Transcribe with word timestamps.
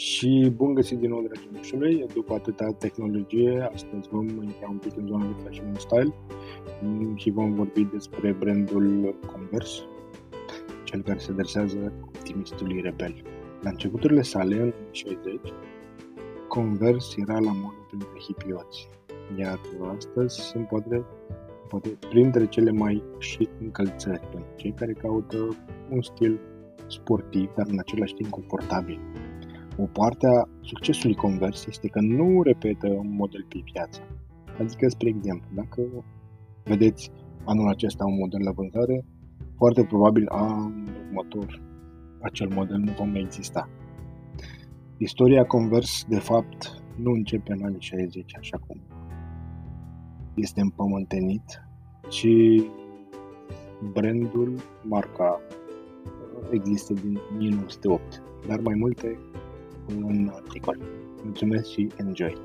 Și 0.00 0.52
bun 0.56 0.74
găsit 0.74 0.98
din 0.98 1.10
nou, 1.10 1.22
dragii 1.22 1.50
mușului, 1.52 2.06
după 2.14 2.34
atâta 2.34 2.72
tehnologie, 2.78 3.70
astăzi 3.72 4.08
vom 4.08 4.26
intra 4.28 4.68
un 4.68 4.76
pic 4.76 4.96
în 4.96 5.06
zona 5.06 5.26
de 5.26 5.42
fashion 5.44 5.74
style 5.74 6.14
și 7.14 7.30
vom 7.30 7.54
vorbi 7.54 7.84
despre 7.84 8.32
brandul 8.32 9.14
Converse, 9.32 9.82
cel 10.84 11.02
care 11.02 11.18
se 11.18 11.30
adresează 11.30 11.92
optimistului 12.06 12.80
rebel. 12.80 13.22
La 13.62 13.70
începuturile 13.70 14.22
sale, 14.22 14.60
în 14.60 14.72
60, 14.90 15.34
Converse 16.48 17.14
era 17.20 17.38
la 17.38 17.52
modă 17.52 17.86
printre 17.88 18.18
hipioți, 18.20 18.88
iar 19.38 19.60
astăzi 19.96 20.40
sunt 20.40 20.68
poate, 20.68 21.04
poate 21.68 21.98
printre 22.08 22.46
cele 22.46 22.70
mai 22.70 23.02
și 23.18 23.48
încălțări 23.60 24.28
pentru 24.30 24.50
cei 24.56 24.72
care 24.72 24.92
caută 24.92 25.56
un 25.90 26.02
stil 26.02 26.40
sportiv, 26.86 27.50
dar 27.56 27.66
în 27.68 27.78
același 27.78 28.14
timp 28.14 28.30
confortabil. 28.30 29.00
O 29.82 29.86
parte 29.92 30.26
a 30.26 30.48
succesului 30.60 31.14
Converse 31.14 31.66
este 31.68 31.88
că 31.88 32.00
nu 32.00 32.42
repetă 32.42 32.88
un 32.88 33.14
model 33.14 33.46
pe 33.48 33.60
piață. 33.72 34.00
Adică, 34.58 34.88
spre 34.88 35.08
exemplu, 35.08 35.48
dacă 35.54 35.80
vedeți 36.64 37.10
anul 37.44 37.68
acesta 37.68 38.04
un 38.04 38.18
model 38.18 38.40
la 38.42 38.50
vânzare, 38.50 39.04
foarte 39.56 39.84
probabil 39.84 40.28
anul 40.28 40.88
următor 41.06 41.62
acel 42.20 42.48
model 42.54 42.78
nu 42.78 42.92
va 42.98 43.04
mai 43.04 43.20
exista. 43.20 43.68
Istoria 44.96 45.44
Converse, 45.44 46.04
de 46.08 46.18
fapt, 46.18 46.82
nu 46.96 47.10
începe 47.10 47.52
în 47.52 47.64
anii 47.64 47.80
60, 47.80 48.36
așa 48.38 48.56
cum 48.66 48.80
este 50.34 50.60
împământenit, 50.60 51.62
ci 52.08 52.26
brandul, 53.92 54.54
marca, 54.82 55.40
există 56.50 56.92
din 56.92 57.18
1908, 57.34 58.22
dar 58.46 58.60
mai 58.60 58.74
multe 58.74 59.18
în 59.96 60.30
articol. 60.34 60.78
Mulțumesc 61.24 61.70
și 61.70 61.88
enjoy! 61.96 62.36